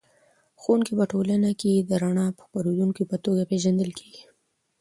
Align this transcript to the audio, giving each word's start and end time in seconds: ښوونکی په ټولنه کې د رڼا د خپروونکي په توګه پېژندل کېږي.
ښوونکی 0.61 0.93
په 0.99 1.05
ټولنه 1.11 1.49
کې 1.61 1.73
د 1.89 1.91
رڼا 2.03 2.27
د 2.33 2.39
خپروونکي 2.45 3.03
په 3.11 3.15
توګه 3.25 3.41
پېژندل 3.51 3.91
کېږي. 3.99 4.23